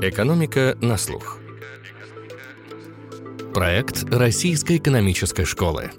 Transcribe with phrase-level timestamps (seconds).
[0.00, 1.38] Экономика на слух.
[3.52, 5.90] Проект Российской экономической школы.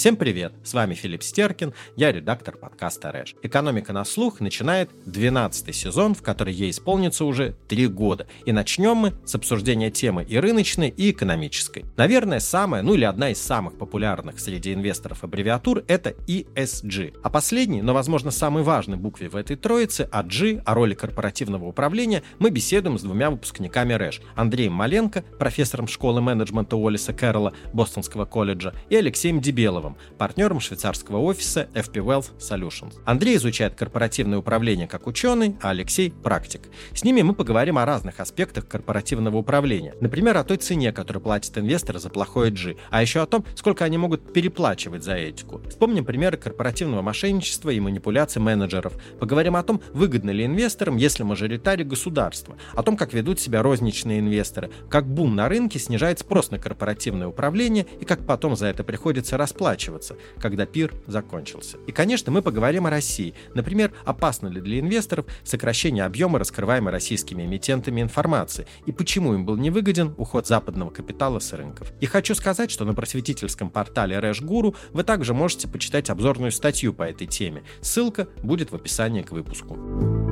[0.00, 0.54] Всем привет!
[0.64, 3.34] С вами Филипп Стеркин, я редактор подкаста «Рэш».
[3.42, 8.26] «Экономика на слух» начинает 12 сезон, в который ей исполнится уже 3 года.
[8.46, 11.84] И начнем мы с обсуждения темы и рыночной, и экономической.
[11.98, 17.18] Наверное, самая, ну или одна из самых популярных среди инвесторов аббревиатур– это ESG.
[17.22, 21.66] А последний, но, возможно, самый важный букве в этой троице, о G, о роли корпоративного
[21.66, 24.22] управления, мы беседуем с двумя выпускниками РЭШ.
[24.34, 31.18] Андреем Маленко, профессором школы менеджмента Уоллиса Кэрролла Бостонского колледжа, и Алексеем Дебеловым, Ивановым, партнером швейцарского
[31.18, 32.94] офиса FP Wealth Solutions.
[33.04, 36.62] Андрей изучает корпоративное управление как ученый, а Алексей– практик.
[36.94, 39.94] С ними мы поговорим о разных аспектах корпоративного управления.
[40.00, 43.84] Например, о той цене, которую платят инвесторы за плохое G, а еще о том, сколько
[43.84, 45.60] они могут переплачивать за этику.
[45.68, 48.94] Вспомним примеры корпоративного мошенничества и манипуляций менеджеров.
[49.18, 54.20] Поговорим о том, выгодно ли инвесторам, если мажоритарий государства, о том, как ведут себя розничные
[54.20, 58.84] инвесторы, как бум на рынке снижает спрос на корпоративное управление и как потом за это
[58.84, 61.78] приходится расплачиваться расплачиваться, когда пир закончился.
[61.86, 63.34] И, конечно, мы поговорим о России.
[63.54, 69.56] Например, опасно ли для инвесторов сокращение объема раскрываемой российскими эмитентами информации и почему им был
[69.56, 71.92] невыгоден уход западного капитала с рынков.
[72.00, 77.02] И хочу сказать, что на просветительском портале Гуру вы также можете почитать обзорную статью по
[77.02, 77.62] этой теме.
[77.80, 80.29] Ссылка будет в описании к выпуску.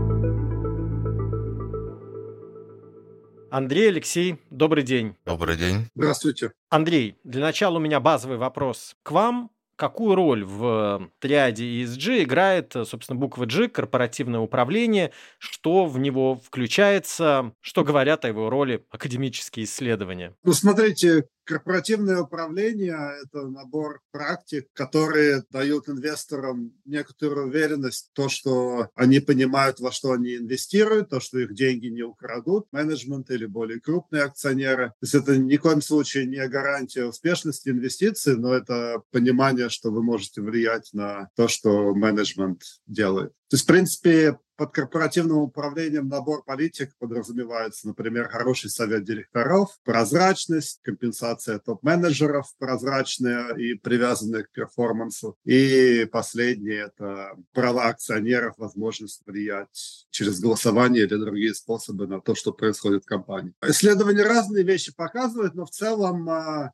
[3.50, 5.16] Андрей, Алексей, добрый день.
[5.24, 5.88] Добрый день.
[5.94, 6.52] Здравствуйте.
[6.68, 9.50] Андрей, для начала у меня базовый вопрос к вам.
[9.76, 17.52] Какую роль в триаде ESG играет, собственно, буква G, корпоративное управление, что в него включается,
[17.60, 20.34] что говорят о его роли академические исследования?
[20.42, 29.20] Ну, смотрите, Корпоративное управление– это набор практик, которые дают инвесторам некоторую уверенность то, что они
[29.20, 34.24] понимают, во что они инвестируют, то, что их деньги не украдут, менеджмент или более крупные
[34.24, 34.88] акционеры.
[34.88, 39.90] То есть это ни в коем случае не гарантия успешности инвестиций, но это понимание, что
[39.90, 43.30] вы можете влиять на то, что менеджмент делает.
[43.48, 50.80] То есть, в принципе, под корпоративным управлением набор политик подразумевается, например, хороший совет директоров, прозрачность,
[50.82, 55.36] компенсация топ-менеджеров прозрачная и привязанная к перформансу.
[55.44, 62.52] И последнее– это права акционеров, возможность влиять через голосование или другие способы на то, что
[62.52, 63.54] происходит в компании.
[63.64, 66.72] Исследования разные вещи показывают, но в целом а,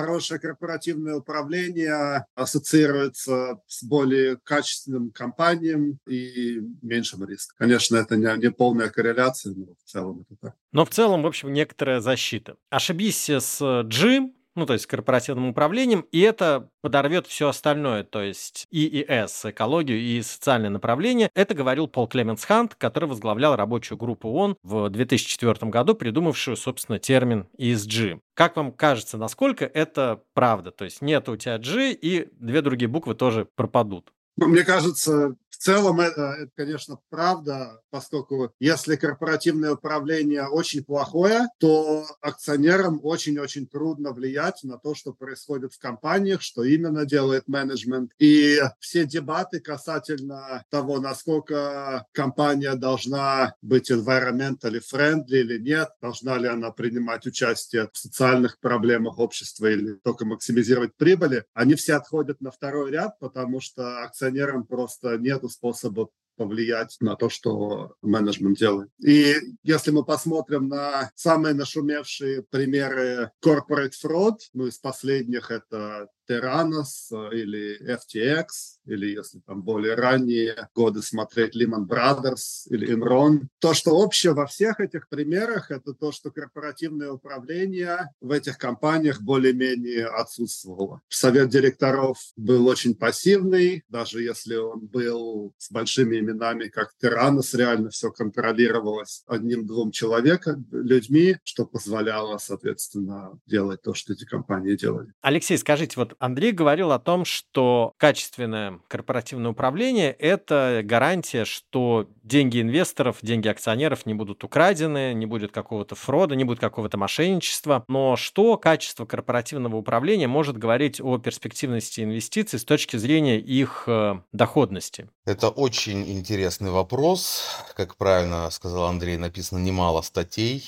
[0.00, 7.56] хорошее корпоративное управление ассоциируется с более качественным компаниям и меньшим риском.
[7.58, 10.54] Конечно, это не, не полная корреляция, но в целом это так.
[10.72, 12.56] Но в целом, в общем, некоторая защита.
[12.70, 18.66] Ошибись с G, ну, то есть корпоративным управлением, и это подорвет все остальное, то есть
[18.70, 21.30] и ИС, экологию и социальное направление.
[21.34, 26.98] Это говорил Пол Клеменс Хант, который возглавлял рабочую группу ООН в 2004 году, придумавшую, собственно,
[26.98, 28.20] термин ESG.
[28.34, 30.70] Как вам кажется, насколько это правда?
[30.70, 34.12] То есть нет у тебя G, и две другие буквы тоже пропадут.
[34.36, 42.06] Мне кажется, в целом это, это, конечно, правда, поскольку если корпоративное управление очень плохое, то
[42.20, 48.10] акционерам очень-очень трудно влиять на то, что происходит в компаниях, что именно делает менеджмент.
[48.18, 56.48] И все дебаты касательно того, насколько компания должна быть environmentally friendly или нет, должна ли
[56.48, 62.50] она принимать участие в социальных проблемах общества или только максимизировать прибыли, они все отходят на
[62.50, 68.90] второй ряд, потому что акционерам просто нет способов повлиять на то, что менеджмент делает.
[68.98, 77.10] И если мы посмотрим на самые нашумевшие примеры corporate fraud, ну из последних это Terranos
[77.12, 78.46] э, или FTX,
[78.86, 83.46] или если там более ранние годы смотреть Lehman Brothers или Enron.
[83.58, 89.20] То, что общее во всех этих примерах, это то, что корпоративное управление в этих компаниях
[89.20, 91.00] более-менее отсутствовало.
[91.08, 97.90] Совет директоров был очень пассивный, даже если он был с большими именами, как Terranos, реально
[97.90, 105.12] все контролировалось одним-двум человеком, людьми, что позволяло, соответственно, делать то, что эти компании делали.
[105.20, 112.60] Алексей, скажите, вот Андрей говорил о том, что качественное корпоративное управление– это гарантия, что деньги
[112.60, 117.84] инвесторов, деньги акционеров не будут украдены, не будет какого-то фрода, не будет какого-то мошенничества.
[117.88, 124.20] Но что качество корпоративного управления может говорить о перспективности инвестиций с точки зрения их э,
[124.32, 125.08] доходности?
[125.24, 127.44] Это очень интересный вопрос.
[127.76, 130.64] Как правильно сказал Андрей, написано немало статей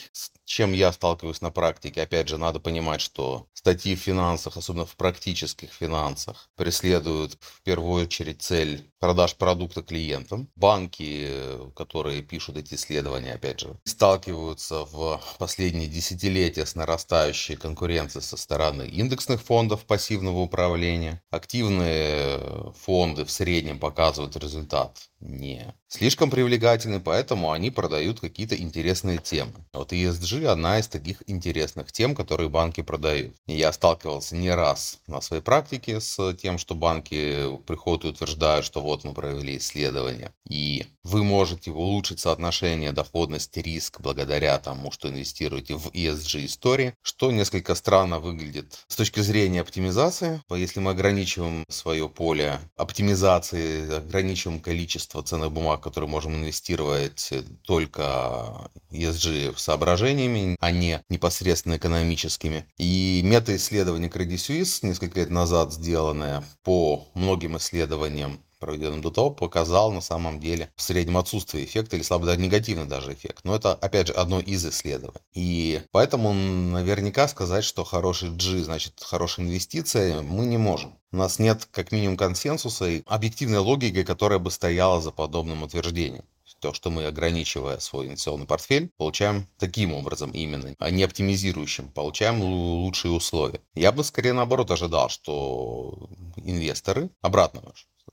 [0.48, 4.96] чем я сталкиваюсь на практике, опять же, надо понимать, что статьи в финансах, особенно в
[4.96, 10.48] практических финансах, преследуют в первую очередь цель продаж продукта клиентам.
[10.56, 11.30] Банки,
[11.76, 18.88] которые пишут эти исследования, опять же, сталкиваются в последние десятилетия с нарастающей конкуренцией со стороны
[18.88, 21.22] индексных фондов пассивного управления.
[21.30, 29.52] Активные фонды в среднем показывают результат не слишком привлекательный, поэтому они продают какие-то интересные темы.
[29.72, 33.34] Вот ESG одна из таких интересных тем, которые банки продают.
[33.46, 38.80] Я сталкивался не раз на своей практике с тем, что банки приходят и утверждают, что
[38.80, 45.88] вот мы провели исследование, и вы можете улучшить соотношение доходность-риск благодаря тому, что инвестируете в
[45.88, 50.42] ESG-истории, что несколько странно выглядит с точки зрения оптимизации.
[50.50, 57.32] Если мы ограничиваем свое поле оптимизации, ограничиваем количество ценных бумаг, которые можем инвестировать
[57.62, 62.66] только ESG соображениями, а не непосредственно экономическими.
[62.76, 69.92] И мета-исследование Credit Suisse несколько лет назад сделанное по многим исследованиям проведенным до того, показал
[69.92, 73.40] на самом деле в среднем отсутствие эффекта или слабо даже негативный даже эффект.
[73.44, 75.20] Но это, опять же, одно из исследований.
[75.32, 80.98] И поэтому наверняка сказать, что хороший G значит хорошая инвестиция, мы не можем.
[81.12, 86.24] У нас нет как минимум консенсуса и объективной логики, которая бы стояла за подобным утверждением
[86.60, 92.40] то, что мы, ограничивая свой инвестиционный портфель, получаем таким образом именно, а не оптимизирующим, получаем
[92.40, 93.60] лучшие условия.
[93.74, 97.62] Я бы скорее наоборот ожидал, что инвесторы, обратно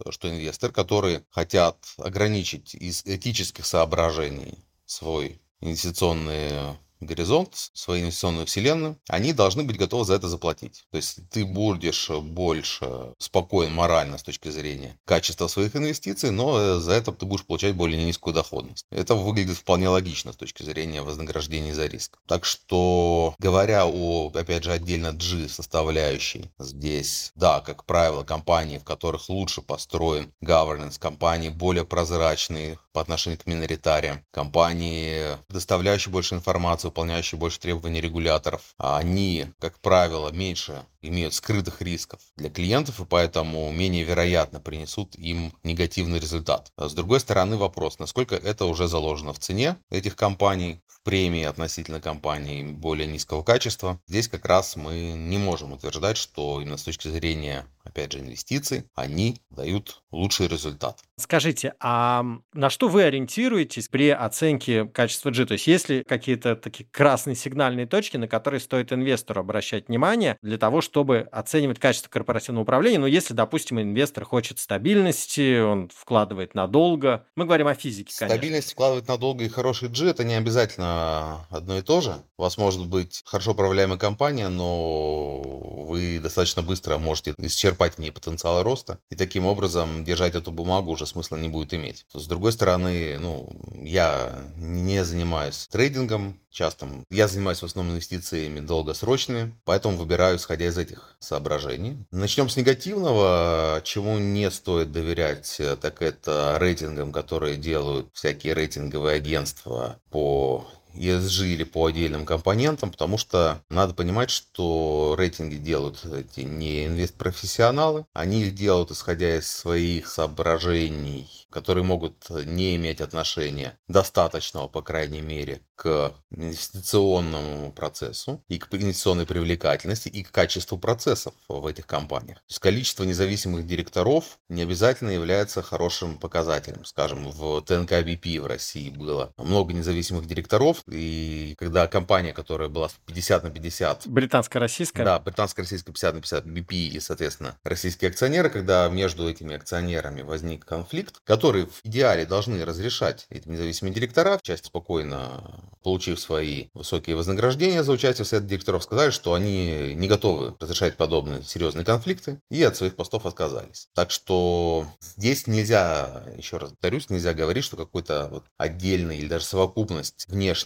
[0.09, 9.33] что инвесторы, которые хотят ограничить из этических соображений свой инвестиционный горизонт, свою инвестиционную вселенную, они
[9.33, 10.85] должны быть готовы за это заплатить.
[10.91, 16.91] То есть ты будешь больше спокоен морально с точки зрения качества своих инвестиций, но за
[16.93, 18.85] это ты будешь получать более низкую доходность.
[18.91, 22.17] Это выглядит вполне логично с точки зрения вознаграждения за риск.
[22.27, 28.83] Так что, говоря о, опять же, отдельно G составляющей, здесь, да, как правило, компании, в
[28.83, 36.84] которых лучше построен governance, компании более прозрачные по отношению к миноритариям, компании, предоставляющие больше информации,
[36.85, 43.05] выполняющие больше требований регуляторов, а они, как правило, меньше имеют скрытых рисков для клиентов и
[43.05, 46.71] поэтому менее вероятно принесут им негативный результат.
[46.77, 52.01] С другой стороны вопрос, насколько это уже заложено в цене этих компаний, в премии относительно
[52.01, 53.99] компаний более низкого качества.
[54.07, 58.85] Здесь как раз мы не можем утверждать, что именно с точки зрения опять же, инвестиций,
[58.95, 60.99] они дают лучший результат.
[61.17, 65.45] Скажите, а на что вы ориентируетесь при оценке качества G?
[65.45, 70.37] То есть есть ли какие-то такие красные сигнальные точки, на которые стоит инвестору обращать внимание
[70.41, 72.99] для того, чтобы оценивать качество корпоративного управления?
[72.99, 77.25] Ну, если, допустим, инвестор хочет стабильности, он вкладывает надолго.
[77.35, 78.35] Мы говорим о физике, конечно.
[78.35, 82.15] Стабильность вкладывать надолго и хороший G– это не обязательно одно и то же.
[82.37, 85.39] У вас может быть хорошо управляемая компания, но
[85.87, 90.51] вы достаточно быстро можете исчерпать черпать в ней потенциал роста, и таким образом держать эту
[90.51, 92.05] бумагу уже смысла не будет иметь.
[92.13, 93.49] С другой стороны, ну,
[93.81, 97.03] я не занимаюсь трейдингом, частым.
[97.11, 101.97] Я занимаюсь в основном инвестициями долгосрочными, поэтому выбираю, исходя из этих соображений.
[102.11, 103.81] Начнем с негативного.
[103.83, 111.63] Чему не стоит доверять, так это рейтингам, которые делают всякие рейтинговые агентства по ESG или
[111.63, 118.55] по отдельным компонентам, потому что надо понимать, что рейтинги делают эти не инвест-профессионалы, они их
[118.55, 126.13] делают исходя из своих соображений, которые могут не иметь отношения достаточного, по крайней мере, к
[126.31, 132.37] инвестиционному процессу и к инвестиционной привлекательности и к качеству процессов в этих компаниях.
[132.39, 136.85] То есть количество независимых директоров не обязательно является хорошим показателем.
[136.85, 142.89] Скажем, в ТНК BP в России было много независимых директоров, и когда компания, которая была
[143.07, 144.07] 50 на 50...
[144.07, 145.03] Британско-российская?
[145.03, 150.65] Да, британско-российская 50 на 50 BP и, соответственно, российские акционеры, когда между этими акционерами возник
[150.65, 157.83] конфликт, который в идеале должны разрешать эти независимые директора, часть спокойно получив свои высокие вознаграждения
[157.83, 162.61] за участие в совете директоров, сказали, что они не готовы разрешать подобные серьезные конфликты и
[162.63, 163.87] от своих постов отказались.
[163.93, 169.45] Так что здесь нельзя, еще раз повторюсь, нельзя говорить, что какой-то вот отдельный или даже
[169.45, 170.25] совокупность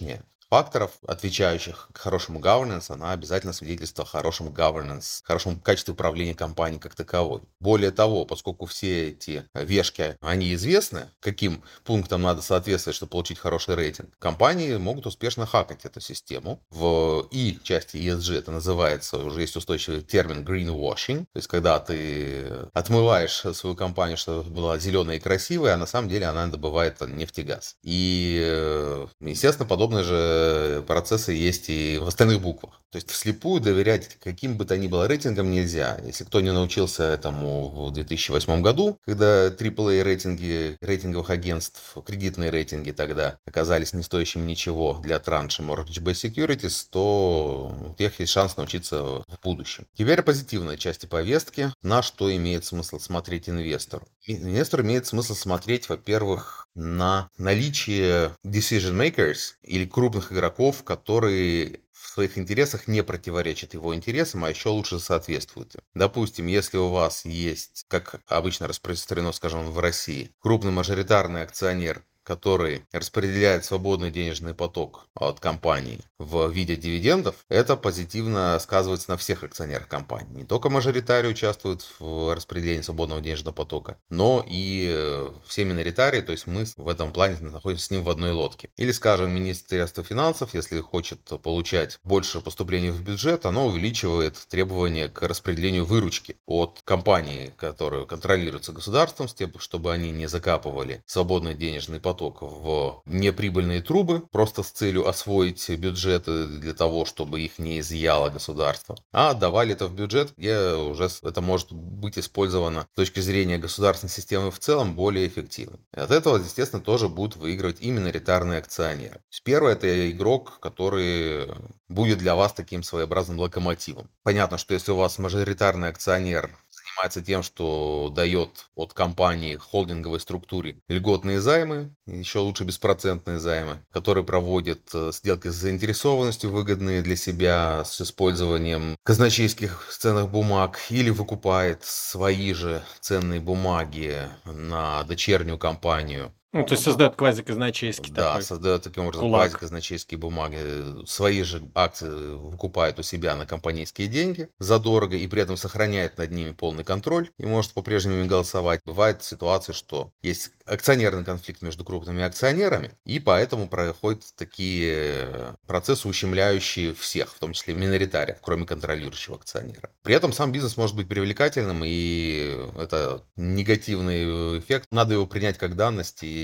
[0.09, 6.33] hand факторов, отвечающих к хорошему governance, она обязательно свидетельствует о хорошем governance, хорошем качестве управления
[6.33, 7.41] компанией как таковой.
[7.59, 13.75] Более того, поскольку все эти вешки, они известны, каким пунктам надо соответствовать, чтобы получить хороший
[13.75, 16.61] рейтинг, компании могут успешно хакать эту систему.
[16.69, 22.67] В И части ESG это называется, уже есть устойчивый термин greenwashing, то есть когда ты
[22.73, 27.39] отмываешь свою компанию, чтобы была зеленая и красивая, а на самом деле она добывает нефть
[27.39, 27.45] и.
[27.83, 30.38] И, естественно, подобное же
[30.87, 32.81] процессы есть и в остальных буквах.
[32.91, 35.99] То есть вслепую доверять каким бы то ни было рейтингам нельзя.
[36.03, 42.91] Если кто не научился этому в 2008 году, когда AAA рейтинги рейтинговых агентств, кредитные рейтинги
[42.91, 48.57] тогда оказались не стоящими ничего для транши Mortgage Based Securities, то у тех есть шанс
[48.57, 49.85] научиться в будущем.
[49.95, 54.07] Теперь позитивная часть повестки, на что имеет смысл смотреть инвестору.
[54.25, 62.37] Инвестору имеет смысл смотреть, во-первых, на наличие decision makers или крупных игроков, которые в своих
[62.37, 65.81] интересах не противоречат его интересам, а еще лучше соответствуют им.
[65.93, 72.83] Допустим, если у вас есть, как обычно распространено, скажем, в России, крупный мажоритарный акционер, который
[72.91, 79.87] распределяет свободный денежный поток от компании в виде дивидендов, это позитивно сказывается на всех акционерах
[79.87, 80.41] компании.
[80.41, 86.31] Не только мажоритарии участвуют в распределении свободного денежного потока, но и э, все миноритарии, то
[86.31, 88.69] есть мы в этом плане находимся с ним в одной лодке.
[88.77, 95.23] Или, скажем, Министерство финансов, если хочет получать больше поступлений в бюджет, оно увеличивает требования к
[95.23, 102.41] распределению выручки от компании, которую контролируется государством, чтобы они не закапывали свободный денежный поток поток
[102.41, 108.97] в неприбыльные трубы, просто с целью освоить бюджеты для того, чтобы их не изъяло государство,
[109.11, 114.11] а отдавали это в бюджет, где уже это может быть использовано с точки зрения государственной
[114.11, 115.79] системы в целом более эффективно.
[115.95, 119.21] И от этого, естественно, тоже будут выигрывать именно миноритарные акционеры.
[119.43, 121.47] Первый это игрок, который
[121.87, 124.09] будет для вас таким своеобразным локомотивом.
[124.23, 126.51] Понятно, что если у вас мажоритарный акционер
[126.99, 134.23] занимается тем, что дает от компании холдинговой структуре льготные займы, еще лучше беспроцентные займы, которые
[134.23, 141.83] проводят э, сделки с заинтересованностью, выгодные для себя, с использованием казначейских ценных бумаг, или выкупает
[141.83, 148.83] свои же ценные бумаги на дочернюю компанию, ну, то есть создает квазиказначейский Да, такой создает
[148.83, 149.49] таким образом кулак.
[149.49, 151.05] квазиказначейские бумаги.
[151.05, 156.31] Свои же акции выкупает у себя на компанейские деньги задорого и при этом сохраняет над
[156.31, 158.81] ними полный контроль и может по-прежнему голосовать.
[158.85, 166.93] Бывает ситуация, что есть акционерный конфликт между крупными акционерами, и поэтому проходят такие процессы, ущемляющие
[166.93, 169.89] всех, в том числе миноритариев, кроме контролирующего акционера.
[170.03, 174.87] При этом сам бизнес может быть привлекательным, и это негативный эффект.
[174.91, 176.38] Надо его принять как данность и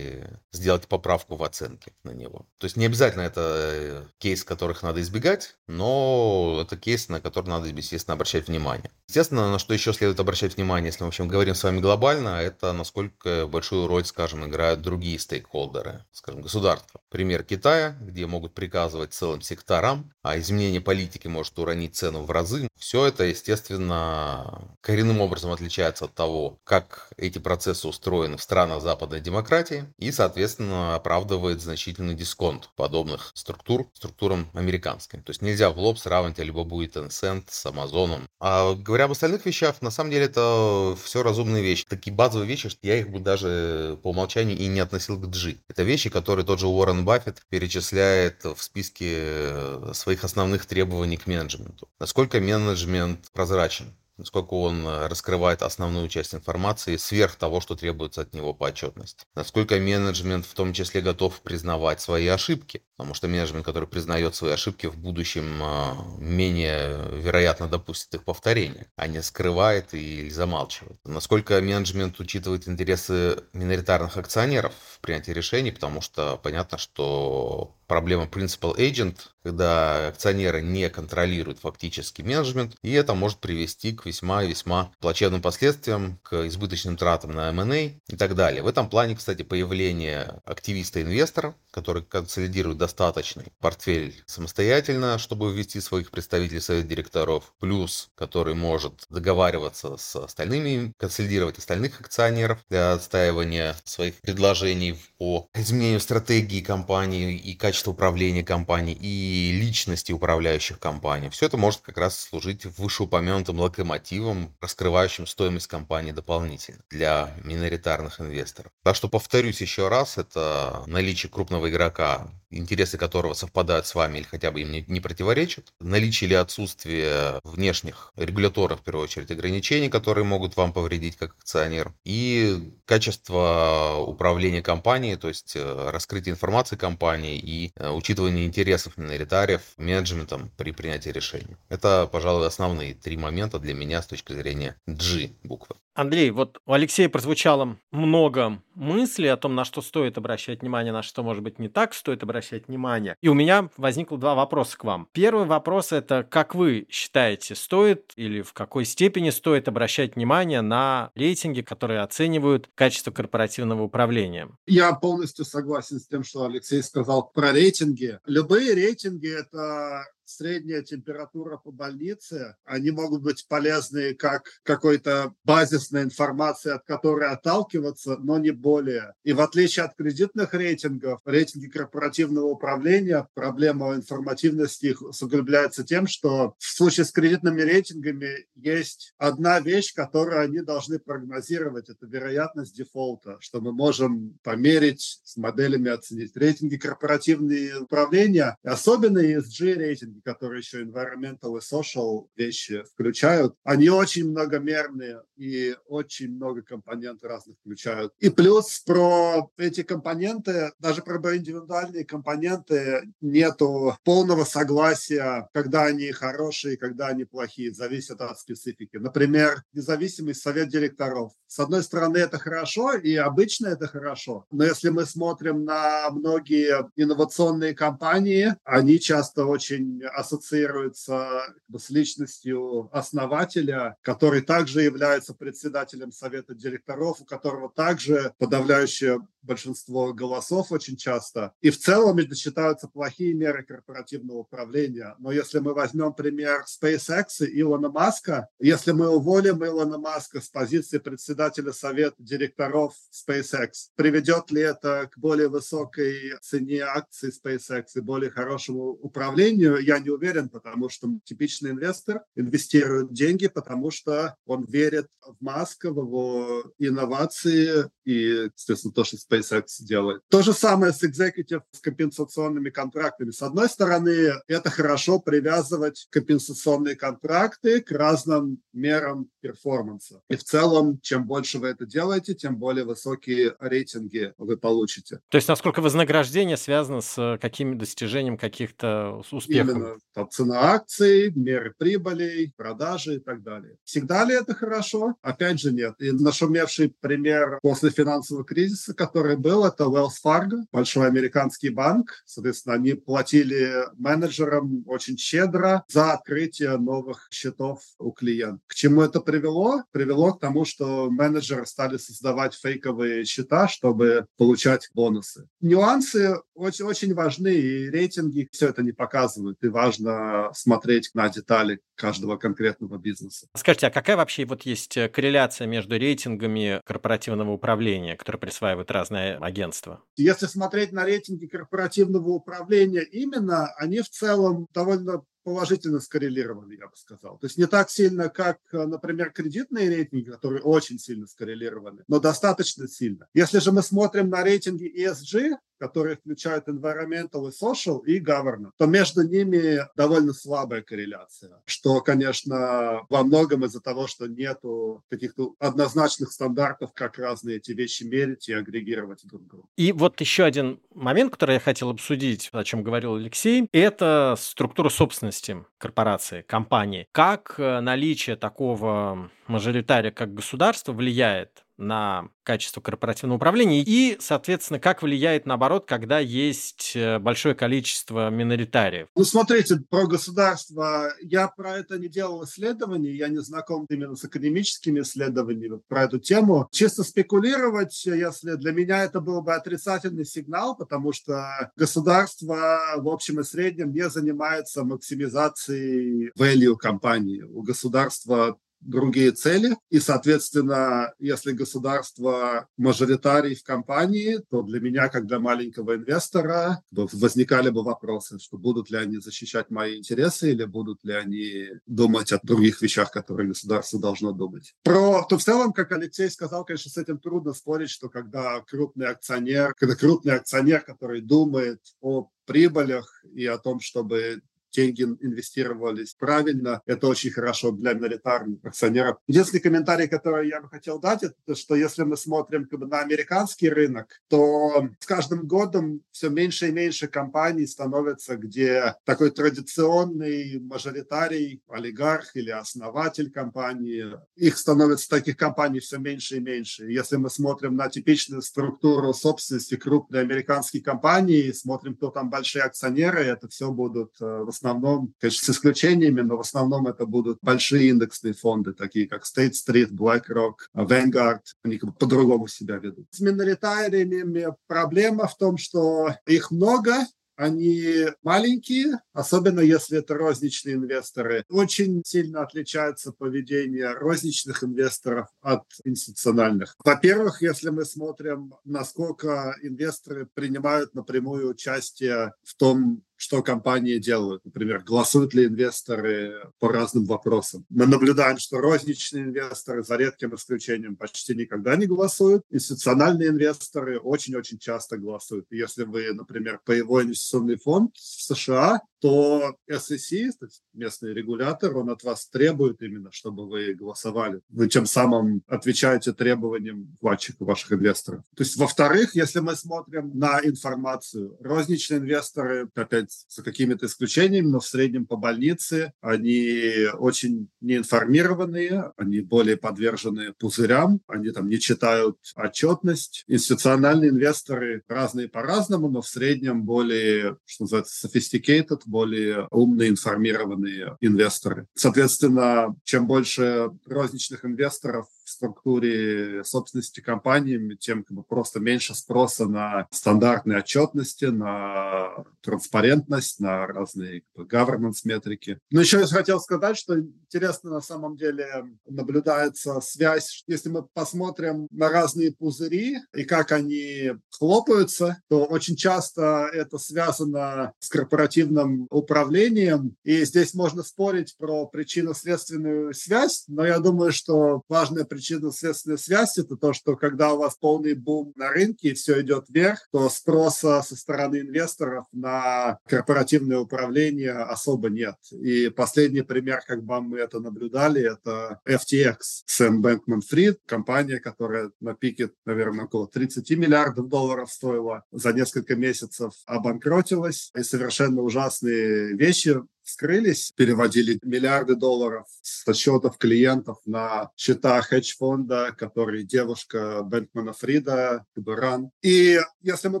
[0.52, 2.46] сделать поправку в оценке на него.
[2.58, 7.48] То есть не обязательно это э, кейс, которых надо избегать, но это кейс, на который
[7.48, 8.90] надо, естественно, обращать внимание.
[9.08, 12.40] Естественно, на что еще следует обращать внимание, если мы, в общем, говорим с вами глобально,
[12.40, 17.00] это насколько большую роль, скажем, играют другие стейкхолдеры, скажем, государства.
[17.10, 22.68] Пример Китая, где могут приказывать целым секторам, а изменение политики может уронить цену в разы.
[22.78, 29.20] Все это, естественно, коренным образом отличается от того, как эти процессы устроены в странах западной
[29.20, 35.22] демократии и, соответственно, оправдывает значительный дисконт подобных структур структурам американским.
[35.22, 38.22] То есть нельзя в лоб сравнивать Alibaba и Tencent с Amazon.
[38.40, 41.84] А говоря об остальных вещах, на самом деле это все разумные вещи.
[41.88, 45.56] Такие базовые вещи, что я их бы даже по умолчанию и не относил к G.
[45.68, 51.88] Это вещи, которые тот же Уоррен Баффет перечисляет в списке своих основных требований к менеджменту.
[51.98, 58.34] Насколько менеджмент прозрачен, насколько он э, раскрывает основную часть информации сверх того, что требуется от
[58.34, 59.26] него по отчетности.
[59.34, 64.52] Насколько менеджмент в том числе готов признавать свои ошибки, потому что менеджмент, который признает свои
[64.52, 70.98] ошибки, в будущем э, менее вероятно допустит их повторение, а не скрывает или замалчивает.
[71.04, 78.76] Насколько менеджмент учитывает интересы миноритарных акционеров в принятии решений, потому что понятно, что проблема principal
[78.76, 86.18] agent, когда акционеры не контролируют фактически менеджмент, и это может привести к весьма-весьма плачевным последствиям,
[86.22, 88.62] к избыточным тратам на M&A и так далее.
[88.62, 96.60] В этом плане, кстати, появление активиста-инвестора, который консолидирует достаточный портфель самостоятельно, чтобы ввести своих представителей
[96.60, 105.00] совет директоров, плюс который может договариваться с остальными, консолидировать остальных акционеров для отстаивания своих предложений
[105.18, 111.28] по изменению стратегии компании и качества управления компанией, и личности управляющих компаний.
[111.30, 118.70] Все это может как раз служить вышеупомянутым локомотивом, раскрывающим стоимость компании дополнительно для миноритарных инвесторов.
[118.84, 124.24] Так что повторюсь еще раз, это наличие крупного игрока интересы которого совпадают с вами или
[124.24, 129.88] хотя бы им не, не противоречат, наличие или отсутствие внешних регуляторов, в первую очередь, ограничений,
[129.88, 136.76] которые могут вам повредить как акционер, и качество управления компанией, то есть э, раскрытие информации
[136.76, 141.56] компании и э, учитывание интересов миноритариев менеджментом при принятии решений.
[141.68, 145.76] Это, пожалуй, основные три момента для меня с точки зрения G буквы.
[145.94, 151.02] Андрей, вот у Алексея прозвучало много мыслей о том, на что стоит обращать внимание, на
[151.02, 153.16] что, может быть, не так стоит обращать обращать внимание.
[153.20, 155.08] И у меня возникло два вопроса к вам.
[155.12, 161.10] Первый вопрос– это как вы считаете, стоит или в какой степени стоит обращать внимание на
[161.14, 164.48] рейтинги, которые оценивают качество корпоративного управления?
[164.66, 168.18] Я полностью согласен с тем, что Алексей сказал про рейтинги.
[168.26, 170.04] Любые рейтинги– это
[170.36, 178.16] средняя температура по больнице, они могут быть полезны как какой-то базисная информация, от которой отталкиваться,
[178.18, 179.14] но не более.
[179.22, 186.54] И в отличие от кредитных рейтингов, рейтинги корпоративного управления, проблема информативности их усугубляется тем, что
[186.58, 193.36] в случае с кредитными рейтингами есть одна вещь, которую они должны прогнозировать, это вероятность дефолта,
[193.40, 196.36] что мы можем померить, с моделями оценить.
[196.36, 204.30] Рейтинги корпоративные управления, особенно ESG рейтинги, которые еще environmental и social вещи включают, они очень
[204.30, 208.12] многомерные и очень много компонентов разных включают.
[208.18, 216.76] И плюс про эти компоненты, даже про индивидуальные компоненты нету полного согласия, когда они хорошие,
[216.76, 218.96] когда они плохие, зависит от специфики.
[218.96, 221.32] Например, независимый совет директоров.
[221.46, 226.90] С одной стороны, это хорошо, и обычно это хорошо, но если мы смотрим на многие
[226.96, 237.20] инновационные компании, они часто очень ассоциируется с личностью основателя, который также является председателем совета директоров,
[237.20, 241.52] у которого также подавляющее большинство голосов очень часто.
[241.60, 245.14] И в целом это считаются плохие меры корпоративного управления.
[245.18, 250.48] Но если мы возьмем пример SpaceX и Илона Маска, если мы уволим Илона Маска с
[250.48, 258.00] позиции председателя совета директоров SpaceX, приведет ли это к более высокой цене акций SpaceX и
[258.00, 259.78] более хорошему управлению?
[259.78, 265.90] Я не уверен, потому что типичный инвестор инвестирует деньги, потому что он верит в Маска,
[265.92, 270.22] в его инновации и, естественно, то, что SpaceX делает.
[270.28, 273.30] То же самое с executive, с компенсационными контрактами.
[273.30, 280.20] С одной стороны, это хорошо привязывать компенсационные контракты к разным мерам перформанса.
[280.28, 285.20] И в целом, чем больше вы это делаете, тем более высокие рейтинги вы получите.
[285.28, 289.76] То есть, насколько вознаграждение связано с каким достижением каких-то успехов?
[289.76, 293.76] Именно там, цена акций, меры прибылей, продажи и так далее.
[293.84, 295.14] Всегда ли это хорошо?
[295.22, 295.94] Опять же нет.
[295.98, 302.22] И нашумевший пример после финансового кризиса, который был, это Wells Fargo, большой американский банк.
[302.24, 308.60] Соответственно, они платили менеджерам очень щедро за открытие новых счетов у клиентов.
[308.66, 309.82] К чему это привело?
[309.90, 315.48] Привело к тому, что менеджеры стали создавать фейковые счета, чтобы получать бонусы.
[315.60, 319.58] Нюансы очень, очень важны, и рейтинги все это не показывают.
[319.62, 323.48] И важно смотреть на детали каждого конкретного бизнеса.
[323.56, 329.36] Скажите, а какая вообще вот есть э, корреляция между рейтингами корпоративного управления, которые присваивают разные
[329.36, 330.02] агентства?
[330.16, 336.96] Если смотреть на рейтинги корпоративного управления именно, они в целом довольно положительно скоррелированы, я бы
[336.96, 337.38] сказал.
[337.38, 342.18] То есть не так сильно, как, э, например, кредитные рейтинги, которые очень сильно скоррелированы, но
[342.18, 343.28] достаточно сильно.
[343.34, 348.86] Если же мы смотрим на рейтинги ESG, которые включают environmental и social и governance, то
[348.86, 356.32] между ними довольно слабая корреляция, что, конечно, во многом из-за того, что нету каких-то однозначных
[356.32, 359.68] стандартов, как разные эти вещи мерить и агрегировать друг друга.
[359.76, 364.88] И вот еще один момент, который я хотел обсудить, о чем говорил Алексей, это структура
[364.88, 367.06] собственности корпорации, компании.
[367.12, 375.02] Как э, наличие такого мажоритария, как государство, влияет на качество корпоративного управления и, соответственно, как
[375.02, 379.08] влияет наоборот, когда есть э, большое количество миноритариев?
[379.14, 384.24] Ну, смотрите, про государство я про это не делал исследований, я не знаком именно с
[384.24, 386.68] академическими исследованиями про эту тему.
[386.70, 393.40] Чисто спекулировать, если для меня это был бы отрицательный сигнал, потому что государство в общем
[393.40, 397.42] и среднем не занимается максимизацией value компании.
[397.42, 399.76] У государства другие цели.
[399.90, 407.70] И, соответственно, если государство мажоритарий в компании, то для меня, как для маленького инвестора, возникали
[407.70, 412.40] бы вопросы, что будут ли они защищать мои интересы или будут ли они думать о
[412.42, 414.74] других вещах, которые государство должно думать.
[414.82, 419.06] Про, то в целом, как Алексей сказал, конечно, с этим трудно спорить, что когда крупный
[419.06, 424.42] акционер, когда крупный акционер, который думает о прибылях и о том, чтобы
[424.74, 426.82] деньги инвестировались правильно.
[426.86, 429.18] Это очень хорошо для миноритарных акционеров.
[429.26, 433.00] Единственный комментарий, который я бы хотел дать, это что если мы смотрим как бы, на
[433.00, 440.60] американский рынок, то с каждым годом все меньше и меньше компаний становится, где такой традиционный
[440.60, 444.04] мажоритарий, олигарх или основатель компании,
[444.36, 446.90] их становится таких компаний все меньше и меньше.
[446.90, 453.20] Если мы смотрим на типичную структуру собственности крупной американской компании, смотрим, кто там большие акционеры,
[453.20, 457.90] это все будут э, в основном, конечно, с исключениями, но в основном это будут большие
[457.90, 463.06] индексные фонды, такие как State Street, BlackRock, Vanguard, они как бы по-другому себя ведут.
[463.10, 471.44] С миноритариями проблема в том, что их много, они маленькие, особенно если это розничные инвесторы.
[471.48, 476.76] Очень сильно отличается поведение розничных инвесторов от институциональных.
[476.84, 484.44] Во-первых, если мы смотрим, насколько инвесторы принимают напрямую участие в том, что компании делают.
[484.44, 487.64] Например, голосуют ли инвесторы по разным вопросам.
[487.70, 492.42] Мы наблюдаем, что розничные инвесторы, за редким исключением, почти никогда не голосуют.
[492.50, 495.46] Институциональные инвесторы очень-очень часто голосуют.
[495.50, 501.90] Если вы, например, паевой инвестиционный фонд в США, то SEC, то есть местный регулятор, он
[501.90, 504.40] от вас требует именно, чтобы вы голосовали.
[504.48, 508.22] Вы тем самым отвечаете требованиям вкладчиков, ваших инвесторов.
[508.34, 514.60] То есть, во-вторых, если мы смотрим на информацию, розничные инвесторы, опять за какими-то исключениями, но
[514.60, 522.16] в среднем по больнице, они очень неинформированные, они более подвержены пузырям, они там не читают
[522.36, 523.24] отчетность.
[523.28, 531.66] Институциональные инвесторы разные по-разному, но в среднем более, что называется, sophisticated, более умные, информированные инвесторы.
[531.74, 539.86] Соответственно, чем больше розничных инвесторов структуре собственности компании, тем как бы, просто меньше спроса на
[539.90, 545.58] стандартные отчетности, на транспарентность, на разные как бы, governance метрики.
[545.70, 551.66] Но еще я хотел сказать, что интересно на самом деле наблюдается связь, если мы посмотрим
[551.70, 559.96] на разные пузыри и как они хлопаются, то очень часто это связано с корпоративным управлением,
[560.04, 566.56] и здесь можно спорить про причинно-следственную связь, но я думаю, что важная причинно-следственная связь– это
[566.56, 570.82] то, что когда у вас полный бум на рынке и все идет вверх, то спроса
[570.82, 575.16] со стороны инвесторов на корпоративное управление особо нет.
[575.32, 581.94] И последний пример, как бы мы это наблюдали, это FTX, Сэм Бэнкман-Фрид, компания, которая на
[581.94, 589.56] пике, наверное, около 30 миллиардов долларов стоила, за несколько месяцев обанкротилась, и совершенно ужасные вещи
[589.84, 598.90] вскрылись, переводили миллиарды долларов со счетов клиентов на счета хедж-фонда, который девушка Бэнкмана Фрида, Каберан.
[599.02, 600.00] И если мы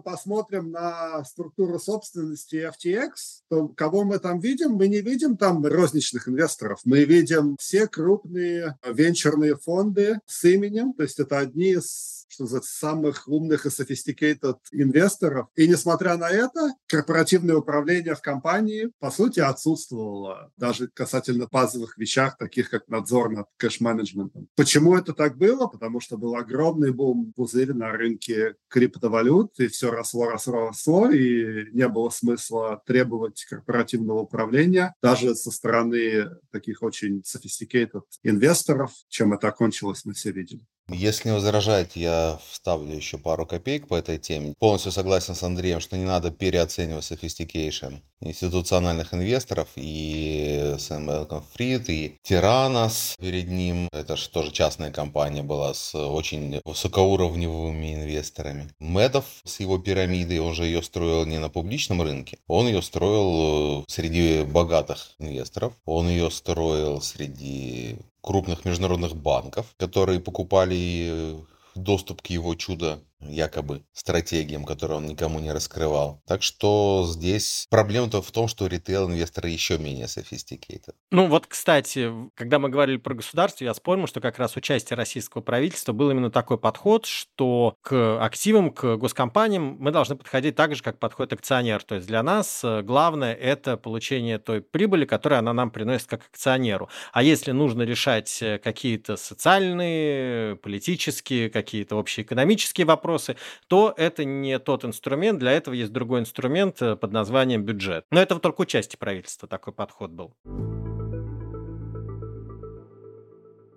[0.00, 3.10] посмотрим на структуру собственности FTX,
[3.48, 4.72] то кого мы там видим?
[4.72, 6.80] Мы не видим там розничных инвесторов.
[6.84, 12.60] Мы видим все крупные венчурные фонды с именем, то есть это одни из что за
[12.62, 15.48] самых умных и sophisticated инвесторов.
[15.56, 22.36] И несмотря на это, корпоративное управление в компании, по сути, отсутствовало даже касательно базовых вещах,
[22.38, 24.48] таких как надзор над кэш-менеджментом.
[24.56, 25.66] Почему это так было?
[25.66, 31.70] Потому что был огромный бум пузырь на рынке криптовалют, и все росло, росло, росло, и
[31.72, 39.48] не было смысла требовать корпоративного управления даже со стороны таких очень sophisticated инвесторов, чем это
[39.48, 40.64] окончилось, мы все видели.
[40.88, 44.54] Если не возражать, я вставлю еще пару копеек по этой теме.
[44.58, 51.88] Полностью согласен с Андреем, что не надо переоценивать sophistication институциональных инвесторов и Сэм Элкон Фрид,
[51.88, 53.88] и Тиранос перед ним.
[53.92, 58.68] Это же тоже частная компания была с очень высокоуровневыми инвесторами.
[58.78, 63.82] Медов с его пирамидой, он же ее строил не на публичном рынке, он ее строил
[63.82, 71.40] э, среди богатых инвесторов, он ее строил среди крупных международных банков, которые покупали э,
[71.74, 76.22] доступ к его чудо якобы стратегиям, которые он никому не раскрывал.
[76.26, 80.94] Так что здесь проблема-то в том, что ритейл-инвесторы еще менее sophisticated.
[81.10, 85.42] Ну вот, кстати, когда мы говорили про государство, я вспомнил, что как раз участие российского
[85.42, 90.82] правительства был именно такой подход, что к активам, к госкомпаниям мы должны подходить так же,
[90.82, 91.82] как подходит акционер.
[91.82, 96.22] То есть для нас э, главное это получение той прибыли, которую она нам приносит как
[96.32, 96.88] акционеру.
[97.12, 103.36] А если нужно решать э, какие-то социальные, политические, какие-то общеэкономические вопросы, вопросы,
[103.68, 108.04] то это не тот инструмент, для этого есть другой инструмент э, под названием бюджет.
[108.10, 110.34] Но это только у части правительства такой подход был.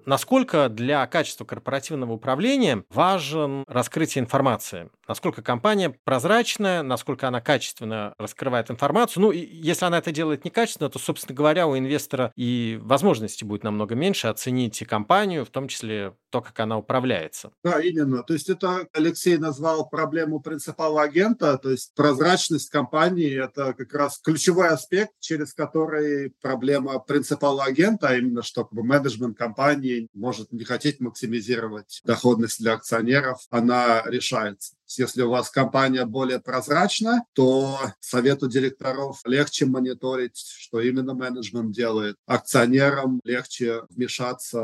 [0.06, 4.90] Насколько для качества корпоративного управления важен раскрытие информации?
[5.08, 9.24] Насколько компания прозрачная, насколько она качественно раскрывает информацию.
[9.24, 13.64] Ну, и если она это делает некачественно, то, собственно говоря, у инвестора и возможности будет
[13.64, 17.52] намного меньше оценить компанию, в том числе то, как она управляется.
[17.64, 18.24] Да, именно.
[18.24, 24.20] То есть это Алексей назвал проблему принципала агента, то есть прозрачность компании– это как раз
[24.20, 30.52] ключевой аспект, через который проблема принципала агента, а именно что как бы, менеджмент компании может
[30.52, 34.76] не хотеть максимизировать доходность для акционеров, она решается.
[34.96, 42.16] Если у вас компания более прозрачна, то совету директоров легче мониторить, что именно менеджмент делает.
[42.26, 44.60] Акционерам легче вмешаться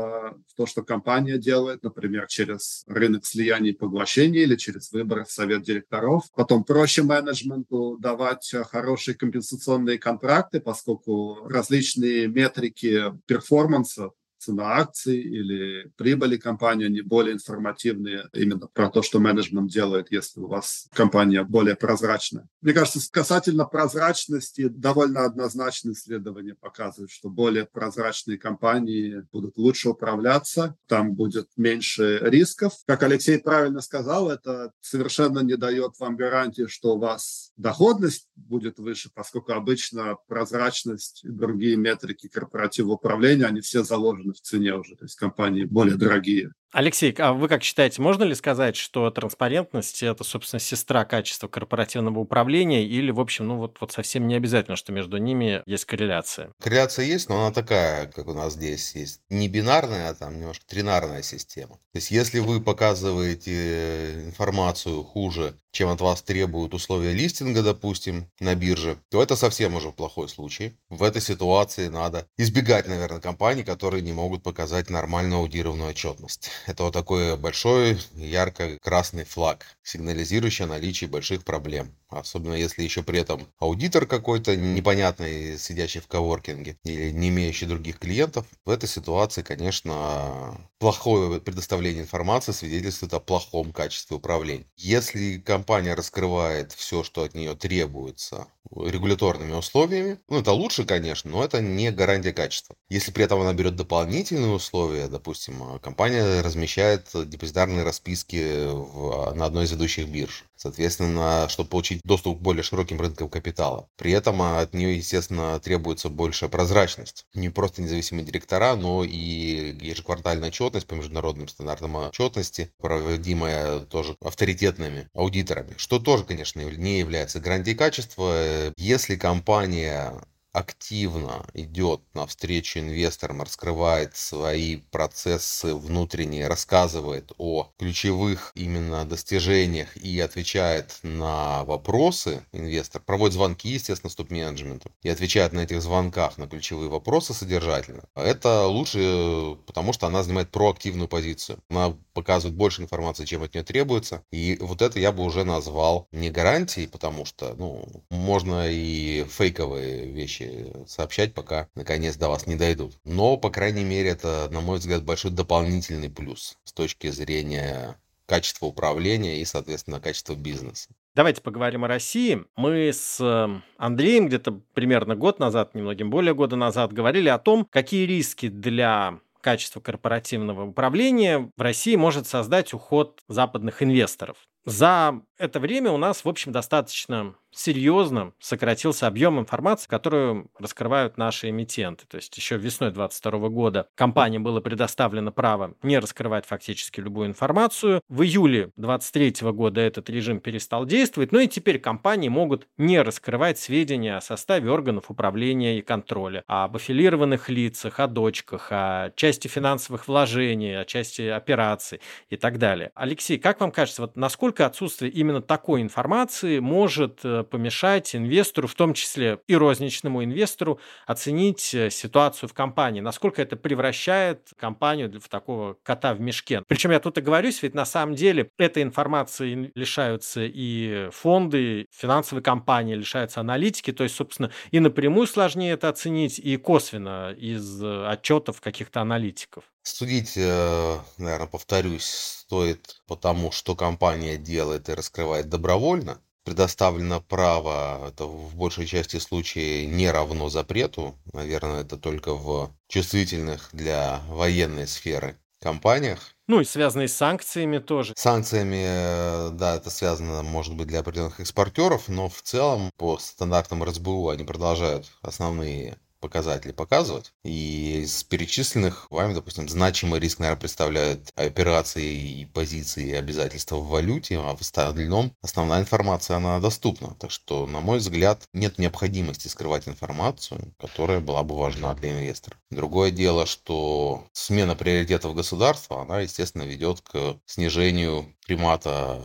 [0.48, 5.30] в то, что компания делает, например, через рынок слияний и поглощений или через выборы в
[5.30, 6.24] совет директоров.
[6.34, 14.10] Потом проще менеджменту давать хорошие компенсационные контракты, поскольку различные метрики перформанса
[14.44, 20.40] цена акций или прибыли компании, они более информативные именно про то, что менеджмент делает, если
[20.40, 22.48] у вас компания более прозрачная.
[22.60, 30.76] Мне кажется, касательно прозрачности довольно однозначно исследования показывают, что более прозрачные компании будут лучше управляться,
[30.86, 32.74] там будет меньше рисков.
[32.86, 38.78] Как Алексей правильно сказал, это совершенно не дает вам гарантии, что у вас доходность будет
[38.78, 44.96] выше, поскольку обычно прозрачность и другие метрики корпоративного управления, они все заложены в цене уже,
[44.96, 46.52] то есть компании более дорогие.
[46.74, 52.18] Алексей, а вы как считаете, можно ли сказать, что транспарентность– это, собственно, сестра качества корпоративного
[52.18, 56.50] управления или, в общем, ну вот, вот совсем не обязательно, что между ними есть корреляция?
[56.60, 60.66] Корреляция есть, но она такая, как у нас здесь есть, не бинарная, а там немножко
[60.66, 61.76] тринарная система.
[61.92, 68.54] То есть, если вы показываете информацию хуже, чем от вас требуют условия листинга, допустим, на
[68.54, 70.76] бирже, то это совсем уже плохой случай.
[70.88, 76.50] В этой ситуации надо избегать, наверное, компаний, которые не могут показать нормальную аудированную отчетность.
[76.66, 81.94] Это вот такой большой ярко-красный флаг, сигнализирующий о наличии больших проблем.
[82.08, 87.98] Особенно если еще при этом аудитор какой-то непонятный, сидящий в коворкинге или не имеющий других
[87.98, 88.46] клиентов.
[88.64, 94.66] В этой ситуации, конечно, плохое предоставление информации свидетельствует о плохом качестве управления.
[94.76, 101.44] Если компания раскрывает все, что от нее требуется регуляторными условиями, ну это лучше, конечно, но
[101.44, 102.76] это не гарантия качества.
[102.88, 109.64] Если при этом она берет дополнительные условия, допустим, компания размещает депозитарные расписки в, на одной
[109.64, 110.44] из ведущих бирж.
[110.56, 113.86] Соответственно, чтобы получить доступ к более широким рынкам капитала.
[113.96, 117.26] При этом от нее, естественно, требуется большая прозрачность.
[117.34, 125.08] Не просто независимые директора, но и ежеквартальная отчетность по международным стандартам отчетности, проводимая тоже авторитетными
[125.12, 128.32] аудиторами, что тоже, конечно, не является гарантией качества.
[128.76, 130.14] Если компания
[130.54, 141.00] активно идет навстречу инвесторам, раскрывает свои процессы внутренние, рассказывает о ключевых именно достижениях и отвечает
[141.02, 147.34] на вопросы инвестор, проводит звонки, естественно, стоп-менеджменту и отвечает на этих звонках на ключевые вопросы
[147.34, 148.04] содержательно.
[148.14, 151.58] Это лучше, потому что она занимает проактивную позицию.
[151.68, 154.24] Она показывает больше информации, чем от нее требуется.
[154.30, 160.06] И вот это я бы уже назвал не гарантией, потому что, ну, можно и фейковые
[160.06, 162.98] вещи сообщать, пока наконец до вас не дойдут.
[163.04, 167.96] Но, по крайней мере, это, на мой взгляд, большой дополнительный плюс с точки зрения
[168.26, 170.90] качества управления и, соответственно, качества бизнеса.
[171.14, 172.44] Давайте поговорим о России.
[172.56, 177.66] Мы с эм, Андреем где-то примерно год назад, немногим более года назад, говорили о том,
[177.70, 184.38] какие риски для качества корпоративного управления в России может создать уход западных инвесторов.
[184.64, 191.50] За это время у нас, в общем, достаточно серьезно сократился объем информации, которую раскрывают наши
[191.50, 192.04] эмитенты.
[192.06, 198.00] То есть еще весной 2022 года компании было предоставлено право не раскрывать фактически любую информацию.
[198.08, 203.58] В июле 2023 года этот режим перестал действовать, ну и теперь компании могут не раскрывать
[203.58, 210.08] сведения о составе органов управления и контроля, об аффилированных лицах, о дочках, о части финансовых
[210.08, 212.00] вложений, о части операций
[212.30, 212.90] и так далее.
[212.94, 218.74] Алексей, как вам кажется, вот насколько отсутствие именно такой информации может э, помешать инвестору, в
[218.74, 225.28] том числе и розничному инвестору, оценить э, ситуацию в компании, насколько это превращает компанию в
[225.28, 226.62] такого кота в мешке.
[226.66, 232.94] Причем я тут оговорюсь, ведь на самом деле этой информации лишаются и фонды, финансовые компании,
[232.94, 238.60] лишаются аналитики, то есть, собственно, и напрямую сложнее это оценить, и косвенно из э, отчетов
[238.60, 239.64] каких-то аналитиков.
[239.84, 248.24] Судить, э, наверное, повторюсь, стоит потому, что компания делает и раскрывает добровольно, предоставлено право, это
[248.24, 251.18] в большей части случаев не равно запрету.
[251.34, 256.34] Наверное, это только в чувствительных для военной сферы компаниях.
[256.46, 258.14] Ну и связанные с санкциями тоже.
[258.16, 263.84] Санкциями, э, да, это связано, может быть, для определенных экспортеров, но в целом по стандартам
[263.84, 267.34] РСБУ они продолжают основные показатели показывать.
[267.44, 273.88] И из перечисленных вами, допустим, значимый риск, наверное, представляют операции и позиции и обязательства в
[273.88, 277.14] валюте, а в остальном основная информация, она доступна.
[277.20, 282.56] Так что, на мой взгляд, нет необходимости скрывать информацию, которая была бы важна для инвестора.
[282.70, 289.20] Другое дело, что смена приоритетов государства, она, естественно, ведет к снижению примата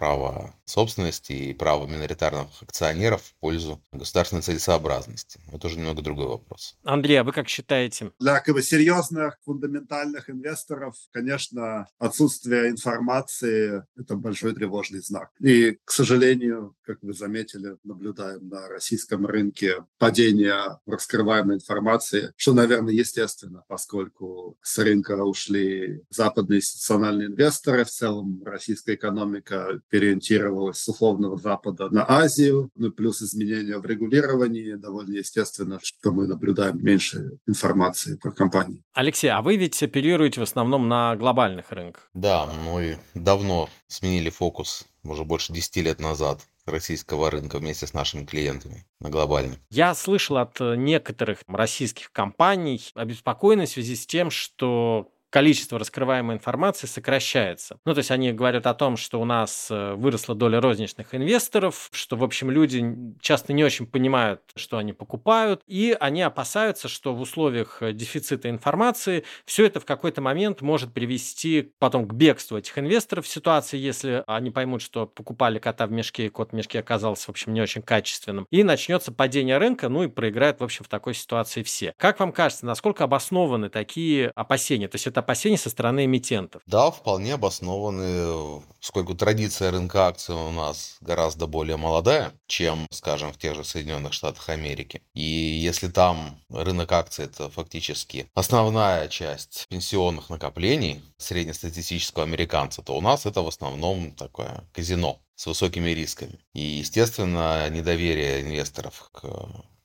[0.00, 5.40] права собственности и права миноритарных акционеров в пользу государственной целесообразности.
[5.52, 6.78] Это уже немного другой вопрос.
[6.84, 8.12] Андрей, а вы как считаете?
[8.18, 15.30] Для как бы, серьезных фундаментальных инвесторов, конечно, отсутствие информации– это большой тревожный знак.
[15.40, 22.94] И, к сожалению, как вы заметили, наблюдаем на российском рынке падение раскрываемой информации, что, наверное,
[22.94, 31.36] естественно, поскольку с рынка ушли западные институциональные инвесторы, в целом российская экономика переориентировалась с условного
[31.36, 38.16] Запада на Азию, ну плюс изменения в регулировании, довольно естественно, что мы наблюдаем меньше информации
[38.16, 38.82] про компании.
[38.92, 42.08] Алексей, а вы ведь оперируете в основном на глобальных рынках?
[42.14, 48.24] Да, мы давно сменили фокус, уже больше 10 лет назад, российского рынка вместе с нашими
[48.24, 49.56] клиентами на глобальном.
[49.70, 56.86] Я слышал от некоторых российских компаний обеспокоенность в связи с тем, что количество раскрываемой информации
[56.86, 57.78] сокращается.
[57.84, 61.88] Ну, то есть они говорят о том, что у нас э, выросла доля розничных инвесторов,
[61.92, 62.84] что, в общем, люди
[63.20, 68.50] часто не очень понимают, что они покупают, и они опасаются, что в условиях э, дефицита
[68.50, 73.78] информации все это в какой-то момент может привести потом к бегству этих инвесторов в ситуации,
[73.78, 77.54] если они поймут, что покупали кота в мешке, и кот в мешке оказался, в общем,
[77.54, 81.62] не очень качественным, и начнется падение рынка, ну и проиграют, в общем, в такой ситуации
[81.62, 81.92] все.
[81.96, 84.88] Как вам кажется, насколько обоснованы такие опасения?
[84.88, 86.62] То есть это опасений со стороны эмитентов.
[86.66, 93.38] Да, вполне обоснованы, поскольку традиция рынка акций у нас гораздо более молодая, чем, скажем, в
[93.38, 95.02] тех же Соединенных Штатах Америки.
[95.14, 103.00] И если там рынок акций это фактически основная часть пенсионных накоплений среднестатистического американца, то у
[103.00, 106.38] нас это в основном такое казино с высокими рисками.
[106.52, 109.22] И, естественно, недоверие инвесторов к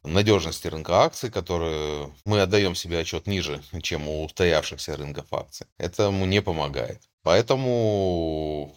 [0.06, 6.04] надежности рынка акций, которую мы отдаем себе отчет ниже, чем у устоявшихся рынков акций, это
[6.04, 7.02] ему не помогает.
[7.24, 8.76] Поэтому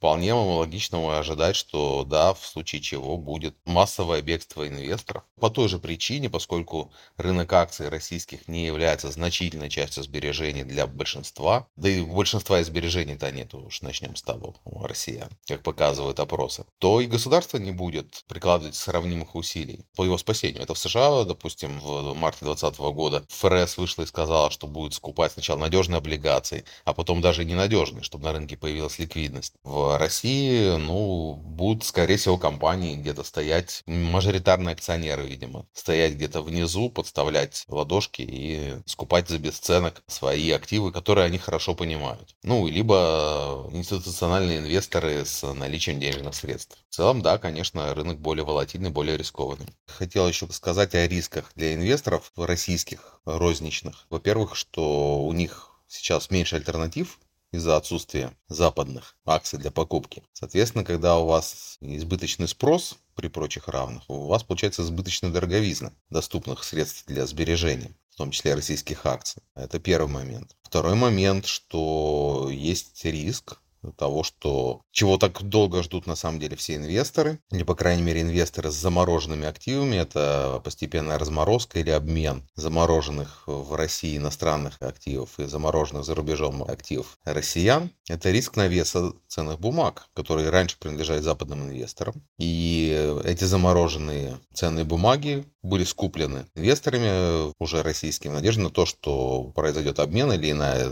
[0.00, 5.24] вполне логично ожидать, что да, в случае чего будет массовое бегство инвесторов.
[5.38, 11.68] По той же причине, поскольку рынок акций российских не является значительной частью сбережений для большинства,
[11.76, 17.02] да и большинства сбережений-то нет, уж начнем с того, у россиян, как показывают опросы, то
[17.02, 20.62] и государство не будет прикладывать сравнимых усилий по его спасению.
[20.62, 25.32] Это в США, допустим, в марте 2020 года ФРС вышла и сказала, что будет скупать
[25.32, 29.52] сначала надежные облигации, а потом даже ненадежные, чтобы на рынке появилась ликвидность.
[29.62, 36.90] В России, ну, будут, скорее всего, компании где-то стоять, мажоритарные акционеры, видимо, стоять где-то внизу,
[36.90, 42.34] подставлять ладошки и скупать за бесценок свои активы, которые они хорошо понимают.
[42.42, 46.78] Ну, либо институциональные инвесторы с наличием денежных средств.
[46.88, 49.66] В целом, да, конечно, рынок более волатильный, более рискованный.
[49.86, 54.06] Хотел еще сказать о рисках для инвесторов российских, розничных.
[54.10, 57.18] Во-первых, что у них сейчас меньше альтернатив
[57.52, 60.22] из-за отсутствия западных акций для покупки.
[60.32, 66.64] Соответственно, когда у вас избыточный спрос при прочих равных, у вас получается избыточная дороговизна доступных
[66.64, 69.42] средств для сбережения в том числе российских акций.
[69.54, 70.54] Это первый момент.
[70.62, 73.60] Второй момент, что есть риск
[73.96, 78.22] того, что чего так долго ждут на самом деле все инвесторы, или по крайней мере
[78.22, 85.44] инвесторы с замороженными активами, это постепенная разморозка или обмен замороженных в России иностранных активов и
[85.44, 87.90] замороженных за рубежом активов россиян.
[88.08, 92.14] Это риск навеса ценных бумаг, которые раньше принадлежали западным инвесторам.
[92.38, 99.52] И эти замороженные ценные бумаги были скуплены инвесторами уже российскими в надежде на то, что
[99.54, 100.90] произойдет обмен или иная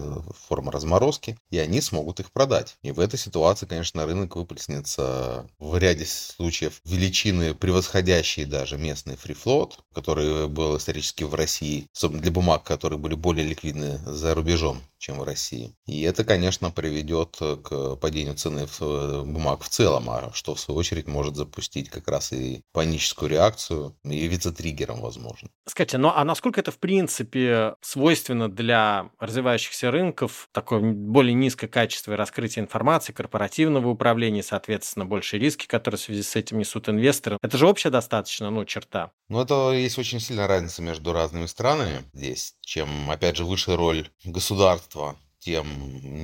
[0.49, 2.77] форма разморозки, и они смогут их продать.
[2.83, 9.81] И в этой ситуации, конечно, рынок выплеснется в ряде случаев величины, превосходящие даже местный фрифлот,
[9.95, 15.19] который был исторически в России, особенно для бумаг, которые были более ликвидны за рубежом чем
[15.19, 15.75] в России.
[15.87, 20.79] И это, конечно, приведет к падению цены э, бумаг в целом, а что в свою
[20.79, 25.49] очередь может запустить как раз и паническую реакцию, и явиться триггером, возможно.
[25.67, 32.13] Скажите, ну а насколько это в принципе свойственно для развивающихся рынков, такое более низкое качество
[32.13, 37.39] и раскрытие информации, корпоративного управления, соответственно, больше риски, которые в связи с этим несут инвесторы?
[37.43, 39.13] Это же общая достаточно, ну, черта.
[39.29, 44.09] Ну, это есть очень сильная разница между разными странами здесь, чем, опять же, выше роль
[44.25, 45.67] государства государства тем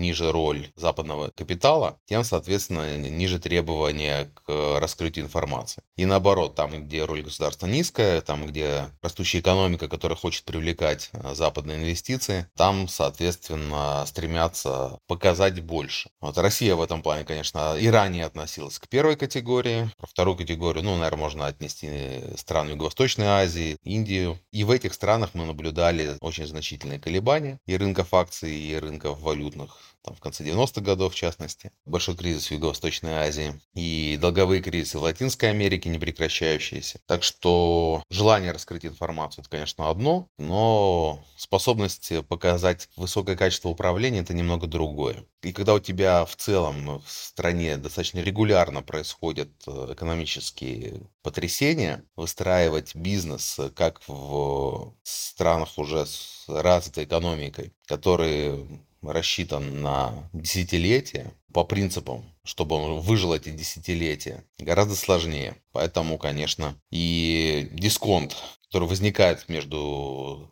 [0.00, 5.82] ниже роль западного капитала, тем, соответственно, ниже требования к раскрытию информации.
[5.96, 11.34] И наоборот, там, где роль государства низкая, там, где растущая экономика, которая хочет привлекать э,
[11.34, 16.10] западные инвестиции, там, соответственно, стремятся показать больше.
[16.20, 20.84] Вот Россия в этом плане, конечно, и ранее относилась к первой категории, про вторую категорию,
[20.84, 21.88] ну, наверное, можно отнести
[22.36, 24.38] страны Юго-Восточной Азии, Индию.
[24.50, 29.94] И в этих странах мы наблюдали очень значительные колебания и рынков акций, и рынков валютных
[30.04, 34.98] там, в конце 90-х годов, в частности, большой кризис в Юго-Восточной Азии и долговые кризисы
[34.98, 37.00] в Латинской Америке, не прекращающиеся.
[37.06, 44.34] Так что желание раскрыть информацию, это, конечно, одно, но способность показать высокое качество управления, это
[44.34, 45.24] немного другое.
[45.42, 52.94] И когда у тебя в целом в стране достаточно регулярно происходят э, экономические потрясения, выстраивать
[52.94, 58.66] бизнес как в странах уже с развитой экономикой, которые
[59.02, 65.56] рассчитан на десятилетия по принципам, чтобы он выжил эти десятилетия, гораздо сложнее.
[65.72, 68.36] Поэтому, конечно, и дисконт,
[68.66, 70.50] который возникает между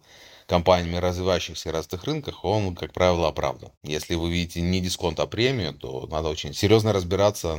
[0.53, 3.71] компаниями развивающихся и развитых рынках, он, как правило, оправдан.
[3.83, 7.59] Если вы видите не дисконт, а премию, то надо очень серьезно разбираться,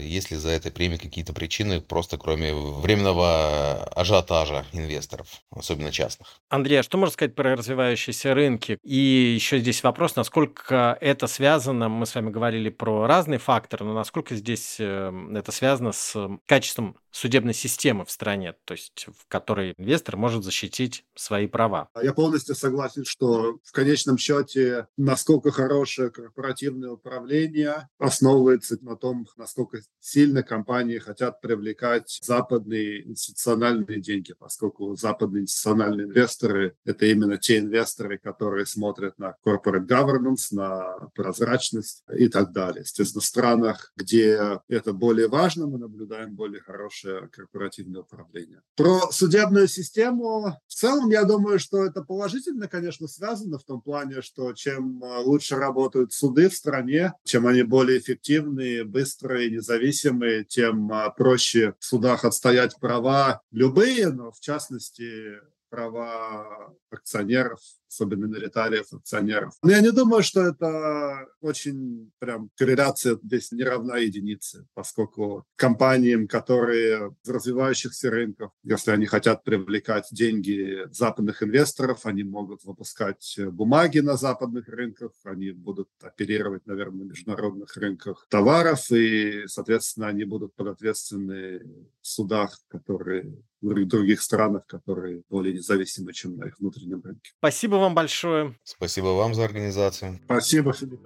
[0.00, 6.40] есть ли за этой премией какие-то причины, просто кроме временного ажиотажа инвесторов, особенно частных.
[6.48, 8.76] Андрей, а что можно сказать про развивающиеся рынки?
[8.82, 13.94] И еще здесь вопрос, насколько это связано, мы с вами говорили про разные факторы, но
[13.94, 19.74] насколько здесь э, это связано с качеством судебной системы в стране, то есть в которой
[19.76, 21.88] инвестор может защитить свои права.
[22.02, 29.80] Я полностью согласен, что в конечном счете, насколько хорошее корпоративное управление основывается на том, насколько
[30.00, 38.18] сильно компании хотят привлекать западные институциональные деньги, поскольку западные институциональные инвесторы– это именно те инвесторы,
[38.18, 42.82] которые смотрят на corporate governance, на прозрачность и так далее.
[42.82, 48.62] Естественно, в странах, где это более важно, мы наблюдаем более хорошее корпоративное управление.
[48.76, 54.20] Про судебную систему в целом, я думаю, что это положительно, конечно, связано в том плане,
[54.20, 60.92] что чем э, лучше работают суды в стране, чем они более эффективные, быстрые, независимые, тем
[60.92, 63.40] э, проще в судах отстоять права.
[63.50, 65.40] Любые, но в частности
[65.70, 67.60] права акционеров,
[67.92, 69.52] особенно миноритариев, акционеров.
[69.62, 76.26] Но я не думаю, что это очень прям корреляция здесь не равна единице, поскольку компаниям,
[76.26, 83.98] которые в развивающихся рынках, если они хотят привлекать деньги западных инвесторов, они могут выпускать бумаги
[83.98, 90.54] на западных рынках, они будут оперировать, наверное, на международных рынках товаров, и, соответственно, они будут
[90.54, 91.60] подответственны
[92.00, 97.32] в судах, которые в других странах, которые более независимы, чем на их внутреннем рынке.
[97.38, 98.54] Спасибо вам большое.
[98.64, 100.20] Спасибо вам за организацию.
[100.24, 101.00] Спасибо, Филипп.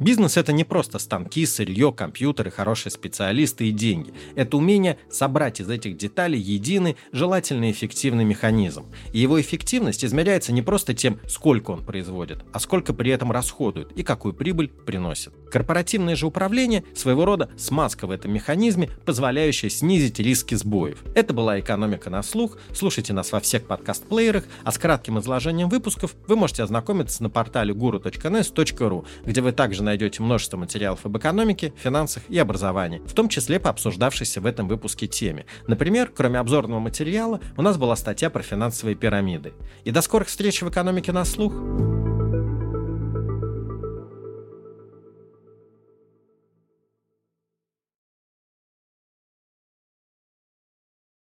[0.00, 4.12] Бизнес– это не просто станки, сырье, компьютеры, хорошие специалисты и деньги.
[4.34, 8.86] Это умение собрать из этих деталей единый, желательно эффективный механизм.
[9.12, 13.92] И его эффективность измеряется не просто тем, сколько он производит, а сколько при этом расходует
[13.92, 15.32] и какую прибыль приносит.
[15.50, 21.02] Корпоративное же управление– своего рода смазка в этом механизме, позволяющая снизить риски сбоев.
[21.14, 22.58] Это была «Экономика на слух».
[22.72, 27.74] Слушайте нас во всех подкаст-плеерах, а с кратким изложением выпусков вы можете ознакомиться на портале
[27.74, 33.58] guru.nes.ru, где вы также найдете множество материалов об экономике, финансах и образовании, в том числе
[33.58, 35.44] по обсуждавшейся в этом выпуске теме.
[35.66, 39.54] Например, кроме обзорного материала, у нас была статья про финансовые пирамиды.
[39.82, 41.52] И до скорых встреч в «Экономике на слух».